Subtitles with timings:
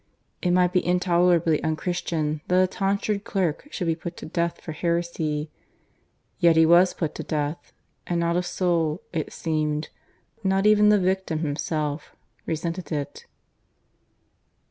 [0.41, 4.71] It might be intolerably unchristian that a tonsured clerk should be put to death for
[4.71, 5.51] heresy,
[6.39, 7.71] yet he was put to death,
[8.07, 9.89] and not a soul, it seemed
[10.43, 12.15] (not even the victim himself)
[12.47, 13.27] resented it.